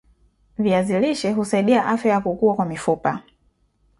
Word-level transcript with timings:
viazi 0.57 0.99
lishe 0.99 1.31
husaidia 1.31 1.85
afya 1.85 2.11
ya 2.11 2.21
kukua 2.21 2.55
kwa 2.55 2.65
mifupa 2.65 3.23